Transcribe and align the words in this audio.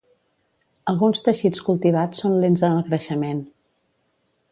Alguns 0.93 1.19
teixits 1.27 1.61
cultivats 1.67 2.23
són 2.25 2.39
lents 2.45 2.63
en 2.69 2.79
el 2.79 2.87
creixement. 2.89 3.45